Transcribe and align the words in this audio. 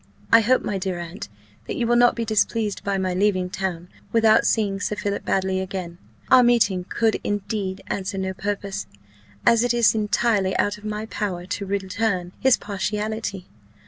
I 0.31 0.41
hope, 0.41 0.63
my 0.63 0.79
dear 0.79 0.97
aunt, 0.97 1.29
that 1.67 1.75
you 1.75 1.85
will 1.85 1.95
not 1.95 2.15
be 2.15 2.25
displeased 2.25 2.83
by 2.83 2.97
my 2.97 3.13
leaving 3.13 3.51
town 3.51 3.87
without 4.11 4.47
seeing 4.47 4.79
Sir 4.79 4.95
Philip 4.95 5.23
Baddely 5.23 5.59
again. 5.61 5.99
Our 6.31 6.41
meeting 6.41 6.85
could 6.89 7.19
indeed 7.23 7.83
answer 7.85 8.17
no 8.17 8.33
purpose, 8.33 8.87
as 9.45 9.63
it 9.63 9.75
is 9.75 9.93
entirely 9.93 10.57
out 10.57 10.79
of 10.79 10.85
my 10.85 11.05
power 11.05 11.45
to 11.45 11.65
return 11.67 12.31
his 12.39 12.57
partiality. 12.57 13.45